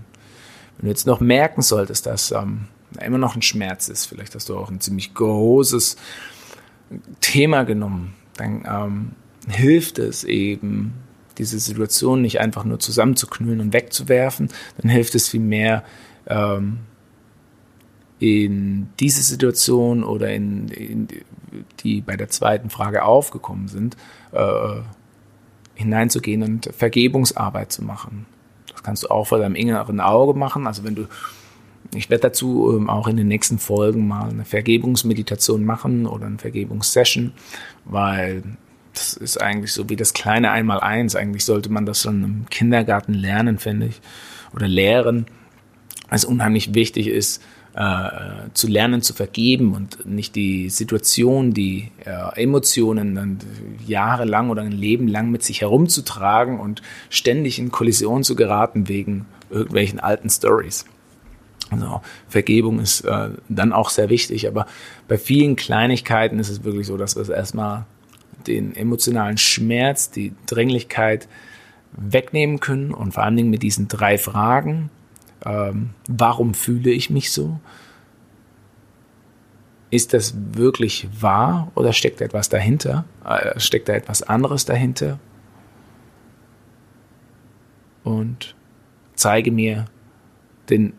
Wenn 0.78 0.86
du 0.86 0.90
jetzt 0.90 1.08
noch 1.08 1.20
merken 1.20 1.62
solltest, 1.62 2.06
dass 2.06 2.32
ähm, 2.32 2.68
immer 3.04 3.18
noch 3.18 3.36
ein 3.36 3.42
Schmerz 3.42 3.90
ist, 3.90 4.06
vielleicht 4.06 4.36
hast 4.36 4.50
du 4.50 4.58
auch 4.58 4.70
ein 4.70 4.80
ziemlich 4.80 5.14
großes 5.14 5.98
Thema 7.20 7.64
genommen, 7.64 8.16
dann 8.38 8.64
ähm, 8.66 9.12
hilft 9.50 10.00
es 10.00 10.24
eben, 10.24 10.94
diese 11.38 11.60
Situation 11.60 12.22
nicht 12.22 12.40
einfach 12.40 12.64
nur 12.64 12.80
zusammenzuknüllen 12.80 13.62
und 13.62 13.74
wegzuwerfen, 13.74 14.50
dann 14.82 14.90
hilft 14.90 15.14
es 15.16 15.28
vielmehr, 15.28 15.84
ähm, 16.28 16.80
in 18.20 18.90
diese 19.00 19.22
Situation 19.22 20.04
oder 20.04 20.34
in, 20.34 20.70
in, 20.70 21.08
die 21.80 22.02
bei 22.02 22.16
der 22.16 22.30
zweiten 22.30 22.70
Frage 22.70 23.04
aufgekommen 23.04 23.68
sind, 23.68 23.98
äh, 24.32 24.82
hineinzugehen 25.76 26.44
und 26.44 26.70
Vergebungsarbeit 26.76 27.72
zu 27.72 27.84
machen. 27.84 28.26
Das 28.72 28.84
kannst 28.84 29.04
du 29.04 29.10
auch 29.10 29.28
vor 29.28 29.40
deinem 29.40 29.56
inneren 29.56 30.00
Auge 30.00 30.38
machen. 30.38 30.68
Also 30.68 30.84
wenn 30.84 30.96
du, 30.96 31.08
ich 31.96 32.10
werde 32.10 32.24
dazu 32.24 32.76
ähm, 32.76 32.90
auch 32.90 33.08
in 33.08 33.18
den 33.18 33.28
nächsten 33.28 33.60
Folgen 33.60 34.08
mal 34.08 34.30
eine 34.30 34.46
Vergebungsmeditation 34.46 35.64
machen 35.64 36.06
oder 36.06 36.26
eine 36.26 36.40
Vergebungssession, 36.40 37.34
weil 37.86 38.44
das 38.94 39.14
ist 39.14 39.40
eigentlich 39.40 39.74
so 39.74 39.90
wie 39.90 39.96
das 39.96 40.14
kleine 40.14 40.52
Einmaleins. 40.52 41.16
Eigentlich 41.16 41.46
sollte 41.46 41.72
man 41.72 41.86
das 41.86 42.02
schon 42.02 42.24
im 42.24 42.46
Kindergarten 42.50 43.14
lernen, 43.14 43.60
finde 43.60 43.88
ich, 43.88 44.02
oder 44.56 44.68
lehren. 44.68 45.28
Was 46.10 46.26
unheimlich 46.26 46.74
wichtig 46.74 47.08
ist, 47.08 47.44
äh, 47.78 48.50
zu 48.56 48.68
lernen 48.68 49.04
zu 49.04 49.14
vergeben 49.14 49.76
und 49.76 50.04
nicht 50.08 50.36
die 50.36 50.70
Situation, 50.70 51.54
die 51.54 51.92
äh, 52.06 52.42
Emotionen 52.42 53.14
dann 53.14 53.38
jahrelang 53.86 54.50
oder 54.50 54.64
ein 54.64 54.72
Leben 54.72 55.08
lang 55.08 55.30
mit 55.30 55.44
sich 55.44 55.62
herumzutragen 55.62 56.60
und 56.60 56.82
ständig 57.12 57.60
in 57.60 57.70
Kollision 57.70 58.24
zu 58.24 58.36
geraten 58.36 58.88
wegen 58.88 59.28
irgendwelchen 59.52 60.00
alten 60.00 60.28
Stories. 60.32 60.86
Also 61.70 62.02
Vergebung 62.28 62.80
ist 62.80 63.02
äh, 63.02 63.30
dann 63.48 63.74
auch 63.74 63.92
sehr 63.92 64.10
wichtig, 64.10 64.48
aber 64.48 64.66
bei 65.08 65.20
vielen 65.20 65.56
Kleinigkeiten 65.56 66.40
ist 66.40 66.50
es 66.50 66.64
wirklich 66.64 66.88
so, 66.88 66.98
dass 66.98 67.16
wir 67.16 67.22
es 67.22 67.30
erstmal 67.30 67.86
den 68.48 68.76
emotionalen 68.76 69.38
Schmerz, 69.38 70.10
die 70.10 70.34
Dringlichkeit 70.48 71.28
wegnehmen 71.92 72.60
können 72.60 72.92
und 72.92 73.14
vor 73.14 73.24
allen 73.24 73.36
Dingen 73.36 73.52
mit 73.52 73.62
diesen 73.62 73.88
drei 73.88 74.18
Fragen. 74.18 74.90
Ähm, 75.46 75.92
warum 76.08 76.54
fühle 76.54 76.92
ich 76.92 77.10
mich 77.10 77.32
so? 77.32 77.60
Ist 79.90 80.14
das 80.14 80.36
wirklich 80.54 81.08
wahr 81.20 81.72
oder 81.76 81.94
steckt 81.94 82.20
da 82.20 82.26
etwas 82.26 82.50
dahinter? 82.50 83.06
Äh, 83.26 83.60
steckt 83.60 83.88
da 83.88 83.94
etwas 83.94 84.24
anderes 84.24 84.66
dahinter? 84.66 85.20
Und 88.04 88.56
zeige 89.16 89.52
mir 89.52 89.86
den 90.70 90.94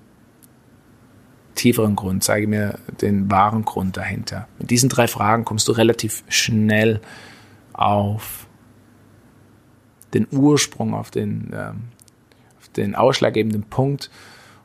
tieferen 1.55 1.97
Grund, 1.97 2.23
zeige 2.23 2.47
mir 2.47 2.79
den 3.01 3.31
wahren 3.31 3.65
Grund 3.65 3.97
dahinter. 3.97 4.49
Mit 4.59 4.71
diesen 4.71 4.89
drei 4.89 5.09
Fragen 5.09 5.45
kommst 5.45 5.69
du 5.69 5.73
relativ 5.73 6.23
schnell 6.29 7.01
auf 7.73 8.47
den 10.15 10.27
Ursprung, 10.31 10.95
auf 10.95 11.11
den, 11.11 11.51
ähm, 11.53 11.83
den 12.79 12.95
ausschlaggebenden 12.95 13.65
Punkt 13.65 14.11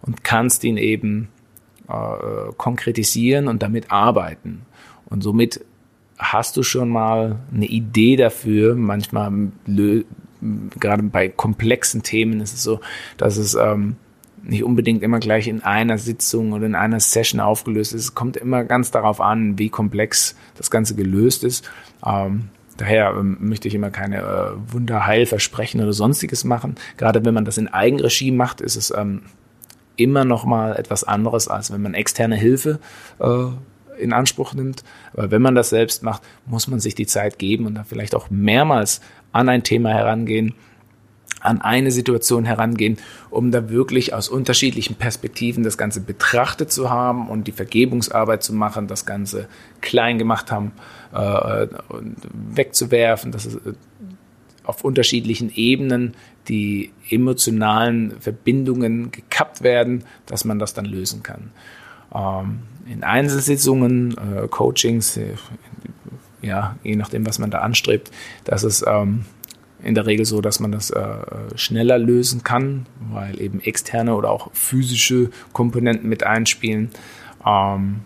und 0.01 0.23
kannst 0.23 0.63
ihn 0.63 0.77
eben 0.77 1.29
äh, 1.87 2.51
konkretisieren 2.57 3.47
und 3.47 3.61
damit 3.61 3.91
arbeiten. 3.91 4.61
Und 5.05 5.21
somit 5.21 5.63
hast 6.17 6.57
du 6.57 6.63
schon 6.63 6.89
mal 6.89 7.39
eine 7.53 7.65
Idee 7.65 8.15
dafür. 8.15 8.75
Manchmal, 8.75 9.31
gerade 10.79 11.03
bei 11.03 11.29
komplexen 11.29 12.03
Themen 12.03 12.39
ist 12.39 12.53
es 12.53 12.63
so, 12.63 12.79
dass 13.17 13.37
es 13.37 13.55
ähm, 13.55 13.95
nicht 14.43 14.63
unbedingt 14.63 15.03
immer 15.03 15.19
gleich 15.19 15.47
in 15.47 15.63
einer 15.63 15.97
Sitzung 15.97 16.51
oder 16.51 16.65
in 16.65 16.75
einer 16.75 16.99
Session 16.99 17.39
aufgelöst 17.39 17.93
ist. 17.93 18.01
Es 18.01 18.15
kommt 18.15 18.37
immer 18.37 18.63
ganz 18.63 18.91
darauf 18.91 19.21
an, 19.21 19.57
wie 19.57 19.69
komplex 19.69 20.35
das 20.55 20.69
Ganze 20.69 20.95
gelöst 20.95 21.43
ist. 21.43 21.69
Ähm, 22.05 22.49
Daher 22.77 23.15
ähm, 23.17 23.37
möchte 23.39 23.67
ich 23.67 23.75
immer 23.75 23.91
keine 23.91 24.21
äh, 24.21 24.73
Wunderheilversprechen 24.73 25.81
oder 25.81 25.93
sonstiges 25.93 26.43
machen. 26.43 26.75
Gerade 26.97 27.23
wenn 27.23 27.33
man 27.33 27.45
das 27.45 27.57
in 27.57 27.67
Eigenregie 27.67 28.31
macht, 28.31 28.61
ist 28.61 28.75
es 28.75 28.91
ähm, 28.95 29.23
immer 29.95 30.25
noch 30.25 30.45
mal 30.45 30.75
etwas 30.75 31.03
anderes, 31.03 31.47
als 31.47 31.71
wenn 31.71 31.81
man 31.81 31.93
externe 31.93 32.35
Hilfe 32.35 32.79
äh, 33.19 33.45
in 33.99 34.13
Anspruch 34.13 34.53
nimmt. 34.53 34.83
Aber 35.13 35.31
wenn 35.31 35.41
man 35.41 35.55
das 35.55 35.69
selbst 35.69 36.03
macht, 36.03 36.23
muss 36.45 36.67
man 36.67 36.79
sich 36.79 36.95
die 36.95 37.05
Zeit 37.05 37.37
geben 37.37 37.65
und 37.67 37.75
dann 37.75 37.85
vielleicht 37.85 38.15
auch 38.15 38.29
mehrmals 38.29 39.01
an 39.31 39.49
ein 39.49 39.63
Thema 39.63 39.89
herangehen, 39.89 40.55
an 41.43 41.61
eine 41.61 41.91
Situation 41.91 42.45
herangehen, 42.45 42.97
um 43.29 43.51
da 43.51 43.69
wirklich 43.69 44.13
aus 44.13 44.29
unterschiedlichen 44.29 44.95
Perspektiven 44.95 45.63
das 45.63 45.77
Ganze 45.77 45.99
betrachtet 45.99 46.71
zu 46.71 46.89
haben 46.89 47.27
und 47.29 47.47
die 47.47 47.51
Vergebungsarbeit 47.51 48.43
zu 48.43 48.53
machen, 48.53 48.87
das 48.87 49.05
Ganze 49.05 49.47
klein 49.81 50.17
gemacht 50.17 50.51
haben, 50.51 50.71
äh, 51.13 51.67
wegzuwerfen, 52.51 53.31
dass 53.31 53.45
es 53.45 53.55
äh, 53.55 53.73
auf 54.63 54.83
unterschiedlichen 54.83 55.53
Ebenen 55.53 56.15
die 56.47 56.91
emotionalen 57.09 58.19
Verbindungen 58.19 59.11
gekappt 59.11 59.61
werden, 59.61 60.03
dass 60.25 60.45
man 60.45 60.59
das 60.59 60.73
dann 60.73 60.85
lösen 60.85 61.23
kann. 61.23 61.51
Ähm, 62.13 62.59
in 62.85 63.03
Einzelsitzungen, 63.03 64.15
äh, 64.17 64.47
Coachings, 64.47 65.17
äh, 65.17 65.33
ja, 66.41 66.75
je 66.83 66.95
nachdem, 66.95 67.25
was 67.25 67.39
man 67.39 67.51
da 67.51 67.59
anstrebt, 67.59 68.11
dass 68.43 68.63
es 68.63 68.83
ähm, 68.85 69.25
in 69.81 69.95
der 69.95 70.05
Regel 70.05 70.25
so, 70.25 70.41
dass 70.41 70.59
man 70.59 70.71
das 70.71 70.91
äh, 70.91 71.15
schneller 71.55 71.97
lösen 71.97 72.43
kann, 72.43 72.85
weil 73.11 73.39
eben 73.41 73.59
externe 73.61 74.15
oder 74.15 74.31
auch 74.31 74.49
physische 74.53 75.29
Komponenten 75.51 76.09
mit 76.09 76.23
einspielen. 76.23 76.89
Ähm, 77.45 78.01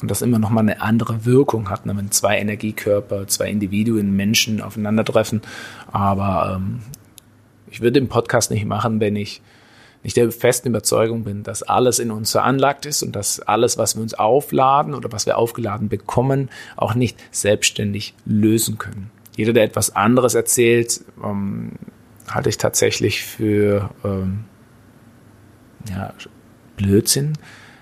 und 0.00 0.10
das 0.10 0.22
immer 0.22 0.38
noch 0.38 0.50
mal 0.50 0.60
eine 0.60 0.80
andere 0.80 1.24
Wirkung 1.24 1.70
hat, 1.70 1.86
ne, 1.86 1.96
wenn 1.96 2.10
zwei 2.10 2.38
Energiekörper, 2.38 3.26
zwei 3.28 3.50
Individuen, 3.50 4.14
Menschen 4.16 4.60
aufeinandertreffen. 4.60 5.42
Aber 5.92 6.56
ähm, 6.56 6.80
ich 7.70 7.80
würde 7.80 8.00
den 8.00 8.08
Podcast 8.08 8.50
nicht 8.50 8.64
machen, 8.64 9.00
wenn 9.00 9.16
ich 9.16 9.42
nicht 10.02 10.16
der 10.16 10.32
festen 10.32 10.68
Überzeugung 10.68 11.24
bin, 11.24 11.42
dass 11.42 11.62
alles 11.62 11.98
in 11.98 12.10
uns 12.10 12.32
veranlagt 12.32 12.86
ist 12.86 13.02
und 13.02 13.14
dass 13.14 13.40
alles, 13.40 13.76
was 13.76 13.96
wir 13.96 14.02
uns 14.02 14.14
aufladen 14.14 14.94
oder 14.94 15.12
was 15.12 15.26
wir 15.26 15.36
aufgeladen 15.36 15.90
bekommen, 15.90 16.48
auch 16.76 16.94
nicht 16.94 17.18
selbstständig 17.30 18.14
lösen 18.24 18.78
können 18.78 19.10
jeder, 19.40 19.54
der 19.54 19.64
etwas 19.64 19.96
anderes 19.96 20.34
erzählt, 20.34 21.00
ähm, 21.24 21.72
halte 22.28 22.50
ich 22.50 22.58
tatsächlich 22.58 23.24
für 23.24 23.90
ähm, 24.04 24.44
ja, 25.88 26.12
Blödsinn. 26.76 27.38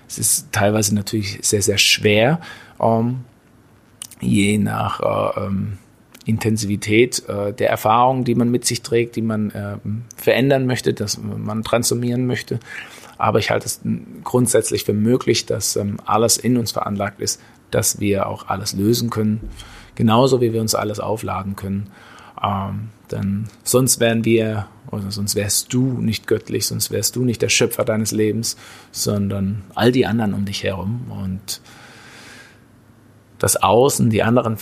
Es 0.09 0.19
ist 0.19 0.51
teilweise 0.51 0.93
natürlich 0.93 1.39
sehr, 1.41 1.61
sehr 1.61 1.77
schwer, 1.77 2.41
ähm, 2.81 3.21
je 4.19 4.57
nach 4.57 4.99
äh, 4.99 5.45
ähm, 5.45 5.77
Intensivität 6.25 7.23
äh, 7.29 7.53
der 7.53 7.69
Erfahrung, 7.69 8.25
die 8.25 8.35
man 8.35 8.51
mit 8.51 8.65
sich 8.65 8.81
trägt, 8.81 9.15
die 9.15 9.21
man 9.21 9.51
äh, 9.51 9.77
verändern 10.17 10.65
möchte, 10.65 10.93
dass 10.93 11.17
man 11.17 11.63
transformieren 11.63 12.27
möchte. 12.27 12.59
Aber 13.17 13.39
ich 13.39 13.49
halte 13.49 13.67
es 13.67 13.79
grundsätzlich 14.25 14.83
für 14.83 14.93
möglich, 14.93 15.45
dass 15.45 15.77
ähm, 15.77 15.97
alles 16.05 16.37
in 16.37 16.57
uns 16.57 16.71
veranlagt 16.71 17.21
ist, 17.21 17.39
dass 17.71 18.01
wir 18.01 18.27
auch 18.27 18.49
alles 18.49 18.73
lösen 18.73 19.09
können 19.09 19.49
genauso 19.99 20.39
wie 20.39 20.53
wir 20.53 20.61
uns 20.61 20.75
alles 20.75 21.01
aufladen 21.01 21.57
können. 21.57 21.87
Ähm, 22.41 22.89
denn 23.11 23.49
sonst 23.63 23.99
wären 23.99 24.23
wir, 24.23 24.67
oder 24.91 25.11
sonst 25.11 25.35
wärst 25.35 25.73
du 25.73 25.99
nicht 25.99 26.27
göttlich, 26.27 26.67
sonst 26.67 26.91
wärst 26.91 27.15
du 27.15 27.23
nicht 27.23 27.41
der 27.41 27.49
Schöpfer 27.49 27.85
deines 27.85 28.11
Lebens, 28.11 28.57
sondern 28.91 29.63
all 29.75 29.91
die 29.91 30.05
anderen 30.05 30.33
um 30.33 30.45
dich 30.45 30.63
herum. 30.63 31.05
Und 31.09 31.61
das 33.37 33.55
Außen, 33.55 34.09
die 34.09 34.23
anderen 34.23 34.57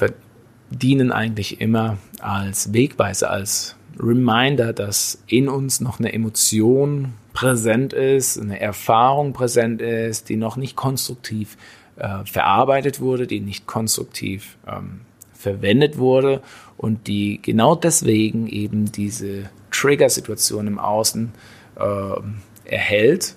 dienen 0.69 1.11
eigentlich 1.11 1.61
immer 1.61 1.97
als 2.19 2.73
Wegweiser, 2.73 3.31
als 3.31 3.75
Reminder, 3.99 4.73
dass 4.73 5.23
in 5.27 5.49
uns 5.49 5.81
noch 5.81 5.99
eine 5.99 6.13
Emotion 6.13 7.13
präsent 7.33 7.93
ist, 7.93 8.39
eine 8.39 8.59
Erfahrung 8.59 9.33
präsent 9.33 9.81
ist, 9.81 10.29
die 10.29 10.37
noch 10.37 10.57
nicht 10.57 10.75
konstruktiv 10.75 11.57
äh, 11.95 12.25
verarbeitet 12.25 12.99
wurde, 12.99 13.27
die 13.27 13.39
nicht 13.39 13.65
konstruktiv 13.65 14.57
ähm, 14.67 15.01
verwendet 15.33 15.97
wurde 15.97 16.41
und 16.77 17.07
die 17.07 17.39
genau 17.41 17.75
deswegen 17.75 18.47
eben 18.47 18.91
diese 18.91 19.49
Trigger-Situation 19.79 20.67
im 20.67 20.79
Außen 20.79 21.31
äh, 21.79 22.69
erhält, 22.69 23.35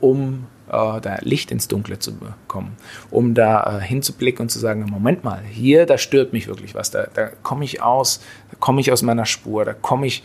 um 0.00 0.46
äh, 0.68 1.00
da 1.00 1.18
Licht 1.20 1.50
ins 1.50 1.68
Dunkle 1.68 1.98
zu 1.98 2.16
bekommen, 2.16 2.76
um 3.10 3.34
da 3.34 3.78
äh, 3.78 3.80
hinzublicken 3.82 4.42
und 4.42 4.48
zu 4.50 4.58
sagen, 4.58 4.84
Moment 4.88 5.24
mal, 5.24 5.42
hier, 5.42 5.86
da 5.86 5.98
stört 5.98 6.32
mich 6.32 6.46
wirklich 6.46 6.74
was, 6.74 6.90
da, 6.90 7.06
da 7.12 7.28
komme 7.42 7.64
ich 7.64 7.82
aus, 7.82 8.20
da 8.50 8.56
komme 8.58 8.80
ich 8.80 8.92
aus 8.92 9.02
meiner 9.02 9.26
Spur, 9.26 9.64
da 9.64 9.74
komme 9.74 10.06
ich 10.06 10.22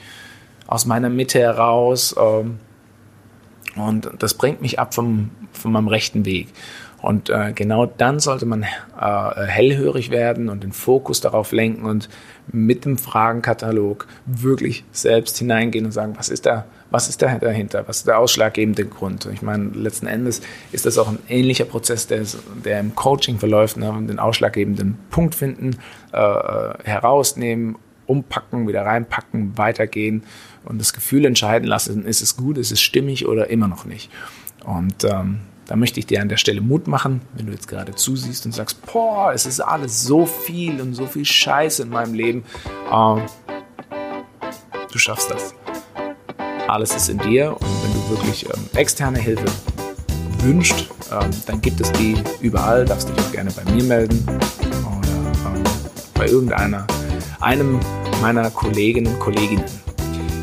aus 0.68 0.86
meiner 0.86 1.10
Mitte 1.10 1.40
heraus. 1.40 2.16
Ähm, 2.20 2.60
und 3.76 4.12
das 4.20 4.34
bringt 4.34 4.62
mich 4.62 4.80
ab 4.80 4.94
vom, 4.94 5.32
von 5.54 5.72
meinem 5.72 5.88
rechten 5.88 6.26
Weg. 6.26 6.50
Und 7.02 7.30
äh, 7.30 7.52
genau 7.54 7.88
dann 7.88 8.20
sollte 8.20 8.46
man 8.46 8.64
äh, 8.64 8.68
hellhörig 9.48 10.12
werden 10.12 10.50
und 10.50 10.64
den 10.64 10.72
Fokus 10.72 11.20
darauf 11.20 11.52
lenken 11.52 11.86
und 11.86 12.10
mit 12.52 12.86
dem 12.86 12.98
Fragenkatalog 12.98 14.08
wirklich 14.26 14.84
selbst 14.92 15.38
hineingehen 15.38 15.86
und 15.86 15.92
sagen, 15.92 16.14
was 16.18 16.30
ist 16.30 16.46
da, 16.46 16.66
was 16.92 17.10
ist 17.10 17.22
da 17.22 17.38
dahinter, 17.40 17.88
was 17.88 17.98
ist 17.98 18.08
der 18.08 18.20
ausschlaggebende 18.20 18.86
Grund? 18.86 19.28
Ich 19.34 19.42
meine, 19.42 19.70
letzten 19.70 20.06
Endes 20.06 20.42
ist 20.72 20.86
das 20.86 20.98
auch 20.98 21.08
ein 21.08 21.20
ähnlicher 21.28 21.66
Prozess, 21.66 22.06
der, 22.06 22.24
der 22.64 22.80
im 22.80 22.94
Coaching 22.94 23.40
verläuft, 23.40 23.78
ne? 23.78 23.92
den 24.08 24.20
ausschlaggebenden 24.20 25.00
Punkt 25.10 25.34
finden, 25.34 25.78
äh, 26.14 26.18
äh, 26.18 26.74
herausnehmen, 26.84 27.78
umpacken, 28.06 28.68
wieder 28.68 28.86
reinpacken, 28.86 29.58
weitergehen 29.58 30.24
und 30.66 30.80
das 30.80 30.94
Gefühl 30.94 31.26
entscheiden 31.26 31.68
lassen, 31.68 32.06
ist 32.06 32.22
es 32.22 32.38
gut, 32.38 32.58
ist 32.58 32.72
es 32.72 32.82
stimmig 32.82 33.28
oder 33.28 33.50
immer 33.50 33.68
noch 33.68 33.86
nicht. 33.86 34.12
Und 34.66 35.04
ähm, 35.06 35.40
da 35.72 35.78
möchte 35.78 36.02
ich 36.02 36.06
dir 36.06 36.22
an 36.22 36.28
der 36.28 36.36
Stelle 36.36 36.60
Mut 36.60 36.90
machen, 36.90 37.22
wenn 37.34 37.46
du 37.46 37.54
jetzt 37.54 37.70
gerade 37.70 37.96
zusiehst 37.96 38.46
und 38.46 38.52
sagst, 38.52 38.86
boah, 38.92 39.32
es 39.34 39.46
ist 39.46 39.62
alles 39.62 40.04
so 40.04 40.26
viel 40.26 40.82
und 40.82 40.96
so 40.96 41.06
viel 41.06 41.24
Scheiße 41.24 41.84
in 41.84 41.90
meinem 41.90 42.14
Leben. 42.14 42.44
Ähm, 42.92 43.22
du 44.92 45.00
schaffst 45.00 45.32
das. 45.32 45.56
Alles 46.68 46.94
ist 46.94 47.08
in 47.08 47.20
dir 47.20 47.52
und 47.54 47.84
wenn 47.84 47.94
du 47.94 48.10
wirklich 48.10 48.46
ähm, 48.48 48.66
externe 48.76 49.18
Hilfe 49.18 49.46
wünscht, 50.40 50.90
ähm, 51.10 51.30
dann 51.46 51.62
gibt 51.62 51.80
es 51.80 51.90
die 51.94 52.22
überall. 52.42 52.84
Darfst 52.84 53.08
dich 53.08 53.18
auch 53.18 53.32
gerne 53.32 53.52
bei 53.52 53.64
mir 53.72 53.86
melden 53.86 54.28
oder 54.28 55.56
ähm, 55.56 55.64
bei 56.16 56.26
irgendeiner, 56.26 56.86
einem 57.40 57.80
meiner 58.22 58.50
Kolleginnen 58.50 59.14
und 59.14 59.20
Kolleginnen. 59.22 59.64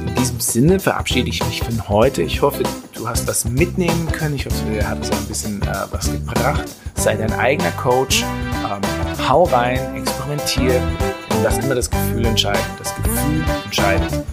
In 0.06 0.14
diesem 0.14 0.40
Sinne 0.40 0.80
verabschiede 0.80 1.28
ich 1.28 1.44
mich 1.44 1.60
von 1.60 1.86
heute. 1.90 2.22
Ich 2.22 2.40
hoffe, 2.40 2.62
du 2.98 3.08
hast 3.08 3.26
was 3.26 3.44
mitnehmen 3.44 4.10
können. 4.12 4.34
Ich 4.34 4.44
hoffe, 4.46 4.64
dir 4.70 4.86
hat 4.88 5.02
es 5.02 5.10
ein 5.10 5.24
bisschen 5.26 5.62
äh, 5.62 5.86
was 5.90 6.10
gebracht. 6.10 6.64
Sei 6.96 7.14
dein 7.14 7.32
eigener 7.32 7.70
Coach. 7.72 8.22
Ähm, 8.22 9.28
hau 9.28 9.44
rein, 9.44 9.96
experimentier 9.96 10.82
und 11.30 11.42
lass 11.42 11.58
immer 11.58 11.74
das 11.74 11.88
Gefühl 11.88 12.26
entscheiden. 12.26 12.60
Das 12.78 12.94
Gefühl 12.96 13.44
entscheidet. 13.64 14.24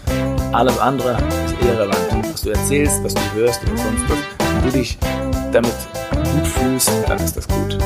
Alles 0.51 0.78
andere 0.80 1.17
ist 1.45 1.56
irrelevant. 1.62 2.34
Was 2.34 2.41
du 2.41 2.49
erzählst, 2.49 3.04
was 3.04 3.13
du 3.13 3.21
hörst 3.36 3.62
oder 3.63 3.78
sonst 3.78 4.04
was. 4.10 4.56
Wenn 4.56 4.71
du 4.71 4.78
dich 4.78 4.97
damit 5.51 5.73
gut 6.13 6.47
fühlst, 6.47 6.91
dann 7.08 7.19
ist 7.19 7.38
das 7.38 7.47
gut. 7.47 7.78